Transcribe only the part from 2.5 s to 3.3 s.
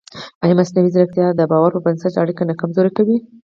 کمزورې کوي؟